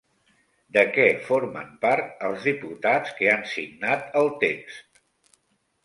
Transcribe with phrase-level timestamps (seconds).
[0.77, 5.03] De què formen part els diputats que han signat el text?